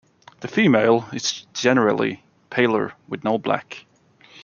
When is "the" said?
0.39-0.47